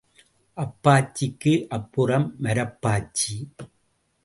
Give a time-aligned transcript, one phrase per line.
[0.57, 3.35] அப்பாச்சிக்கு அப்புறம் மரப்பாச்சி.